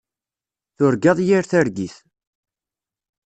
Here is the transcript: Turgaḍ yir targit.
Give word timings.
Turgaḍ 0.77 1.17
yir 1.27 1.43
targit. 1.51 1.95